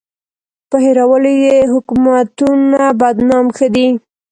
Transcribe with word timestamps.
په 0.69 0.77
هېرولو 0.85 1.31
یې 1.43 1.55
حکومتونه 1.73 2.81
بدنام 3.01 3.45
ښه 3.55 3.67
دي. 3.75 3.87